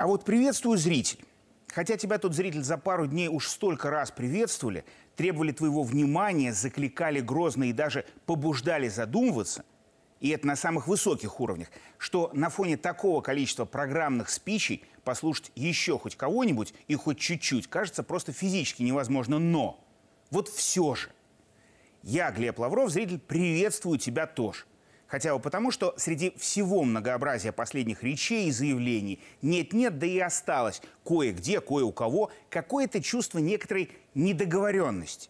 [0.00, 1.22] А вот приветствую зритель.
[1.68, 7.20] Хотя тебя тот зритель за пару дней уж столько раз приветствовали, требовали твоего внимания, закликали
[7.20, 9.62] грозно и даже побуждали задумываться,
[10.20, 11.68] и это на самых высоких уровнях,
[11.98, 18.02] что на фоне такого количества программных спичей послушать еще хоть кого-нибудь и хоть чуть-чуть кажется
[18.02, 19.38] просто физически невозможно.
[19.38, 19.84] Но
[20.30, 21.10] вот все же.
[22.02, 24.64] Я, Глеб Лавров, зритель, приветствую тебя тоже.
[25.10, 30.80] Хотя бы потому, что среди всего многообразия последних речей и заявлений нет-нет, да и осталось
[31.04, 35.28] кое-где, кое у кого какое-то чувство некоторой недоговоренности.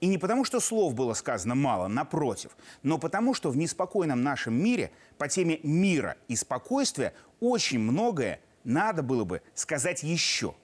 [0.00, 4.54] И не потому, что слов было сказано мало, напротив, но потому, что в неспокойном нашем
[4.54, 10.54] мире по теме мира и спокойствия очень многое надо было бы сказать еще.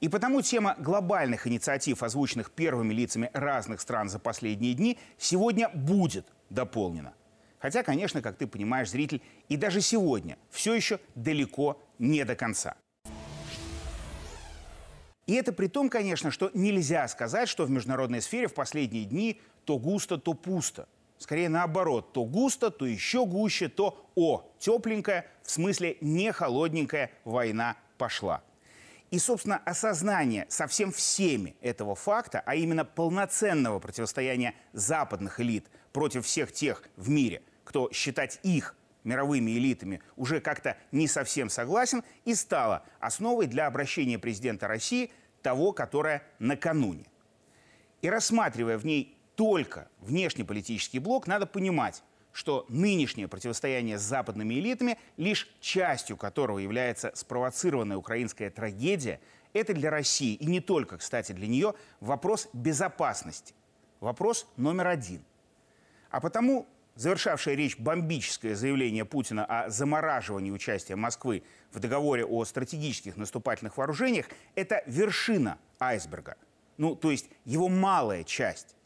[0.00, 6.26] И потому тема глобальных инициатив, озвученных первыми лицами разных стран за последние дни, сегодня будет
[6.50, 7.14] дополнена–
[7.64, 12.76] Хотя, конечно, как ты понимаешь, зритель, и даже сегодня все еще далеко не до конца.
[15.26, 19.40] И это при том, конечно, что нельзя сказать, что в международной сфере в последние дни
[19.64, 20.86] то густо, то пусто.
[21.16, 27.78] Скорее наоборот, то густо, то еще гуще, то о, тепленькая, в смысле не холодненькая война
[27.96, 28.42] пошла.
[29.10, 36.52] И, собственно, осознание совсем всеми этого факта, а именно полноценного противостояния западных элит против всех
[36.52, 42.84] тех в мире– кто считать их мировыми элитами уже как-то не совсем согласен, и стала
[43.00, 45.10] основой для обращения президента России
[45.42, 47.06] того, которое накануне.
[48.02, 54.98] И рассматривая в ней только внешнеполитический блок, надо понимать, что нынешнее противостояние с западными элитами,
[55.16, 59.20] лишь частью которого является спровоцированная украинская трагедия,
[59.52, 63.54] это для России, и не только, кстати, для нее, вопрос безопасности.
[64.00, 65.24] Вопрос номер один.
[66.10, 66.66] А потому
[66.96, 71.42] завершавшая речь бомбическое заявление Путина о замораживании участия Москвы
[71.72, 76.36] в договоре о стратегических наступательных вооружениях, это вершина айсберга.
[76.76, 78.76] Ну, то есть его малая часть.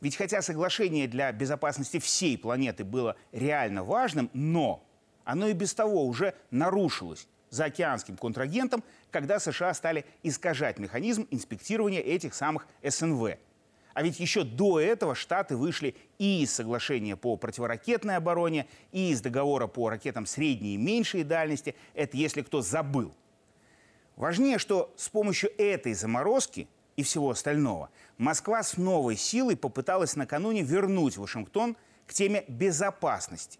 [0.00, 4.82] Ведь хотя соглашение для безопасности всей планеты было реально важным, но
[5.24, 12.00] оно и без того уже нарушилось за океанским контрагентом, когда США стали искажать механизм инспектирования
[12.00, 13.36] этих самых СНВ–
[13.94, 19.20] а ведь еще до этого Штаты вышли и из соглашения по противоракетной обороне, и из
[19.20, 21.74] договора по ракетам средней и меньшей дальности.
[21.94, 23.12] Это если кто забыл.
[24.16, 30.62] Важнее, что с помощью этой заморозки и всего остального Москва с новой силой попыталась накануне
[30.62, 31.76] вернуть Вашингтон
[32.06, 33.58] к теме безопасности,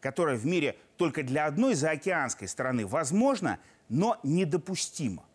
[0.00, 3.58] которая в мире только для одной заокеанской страны возможна,
[3.88, 5.27] но недопустима.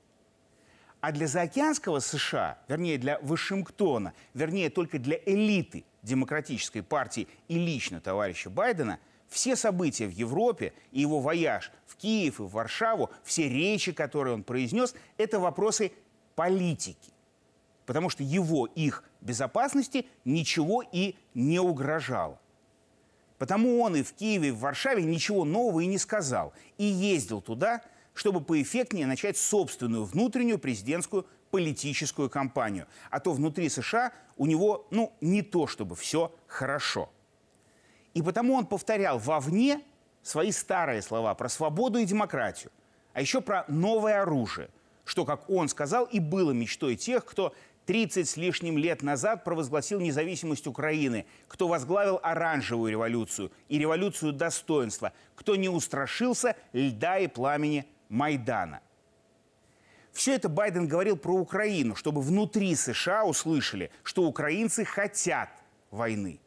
[1.04, 8.00] А для заокеанского США, вернее, для Вашингтона, вернее, только для элиты демократической партии и лично
[8.00, 13.50] товарища Байдена, все события в Европе и его вояж в Киев и в Варшаву, все
[13.50, 15.92] речи, которые он произнес, это вопросы
[16.36, 17.12] политики.
[17.86, 22.40] Потому что его, их безопасности ничего и не угрожало.
[23.40, 26.54] Потому он и в Киеве, и в Варшаве ничего нового и не сказал.
[26.78, 27.82] И ездил туда–
[28.14, 32.88] чтобы поэффектнее начать собственную внутреннюю президентскую политическую кампанию.
[33.10, 37.12] А то внутри США у него, ну, не то чтобы все хорошо.
[38.14, 39.82] И потому он повторял вовне
[40.22, 42.72] свои старые слова про свободу и демократию,
[43.14, 44.70] а еще про новое оружие,
[45.06, 47.54] что, как он сказал, и было мечтой тех, кто
[47.86, 55.12] 30 с лишним лет назад провозгласил независимость Украины, кто возглавил оранжевую революцию и революцию достоинства,
[55.36, 58.82] кто не устрашился льда и пламени Майдана.
[60.12, 65.50] Все это Байден говорил про Украину, чтобы внутри США услышали, что украинцы хотят
[65.90, 66.40] войны.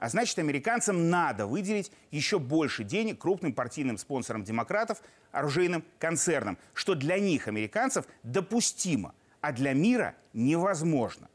[0.00, 5.00] А значит, американцам надо выделить еще больше денег крупным партийным спонсорам демократов,
[5.30, 11.28] оружейным концернам, что для них, американцев, допустимо, а для мира невозможно.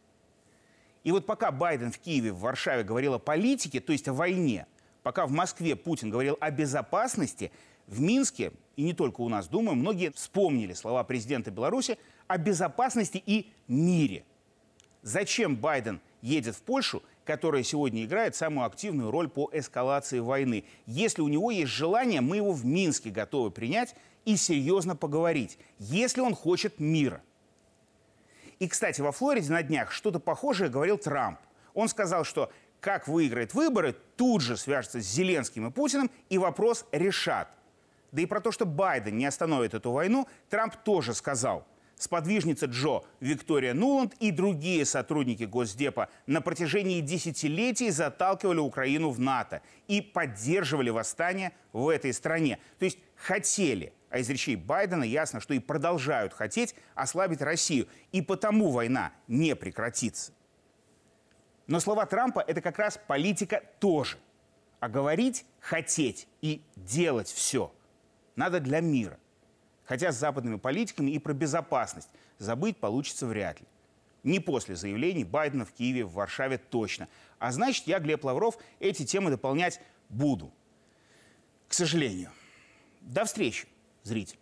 [1.06, 4.66] И вот пока Байден в Киеве, в Варшаве говорил о политике, то есть о войне,
[5.04, 7.51] пока в Москве Путин говорил о безопасности,
[7.88, 11.97] в Минске, и не только у нас, думаю, многие вспомнили слова президента Беларуси
[12.27, 14.24] о безопасности и мире.
[15.01, 20.63] Зачем Байден едет в Польшу, которая сегодня играет самую активную роль по эскалации войны?
[20.85, 23.95] Если у него есть желание, мы его в Минске готовы принять
[24.25, 27.21] и серьезно поговорить, если он хочет мира.
[28.59, 31.39] И, кстати, во Флориде на днях что-то похожее говорил Трамп.
[31.74, 36.85] Он сказал, что как выиграет выборы, тут же свяжется с Зеленским и Путиным, и вопрос
[36.91, 37.50] решат–
[38.13, 41.68] да и про то, что Байден не остановит эту войну, Трамп тоже сказал.
[41.98, 49.62] Сподвижница Джо Виктория Нуланд и другие сотрудники Госдепа на протяжении десятилетий заталкивали Украину в НАТО
[49.88, 52.60] и поддерживали восстание в этой стране.
[52.77, 57.88] То есть хотели А из речей Байдена ясно, что и продолжают хотеть ослабить Россию.
[58.12, 60.33] И потому война не прекратится.
[61.66, 64.18] Но слова Трампа– это как раз политика тоже.
[64.80, 67.71] А говорить, хотеть и делать все
[68.35, 69.19] надо для мира.
[69.85, 73.68] Хотя с западными политиками и про безопасность забыть получится вряд ли.
[74.24, 77.09] Не после заявлений Байдена в Киеве, в Варшаве точно.
[77.39, 80.53] А значит, я, Глеб Лавров, эти темы дополнять буду.
[81.68, 82.31] К сожалению.
[83.01, 83.68] До встречи,
[84.03, 84.38] зритель.